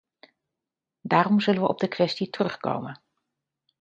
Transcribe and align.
Daarom 1.01 1.39
zullen 1.39 1.61
we 1.61 1.67
op 1.67 1.79
de 1.79 1.87
kwestie 1.87 2.29
terug 2.29 2.57
komen. 2.57 3.01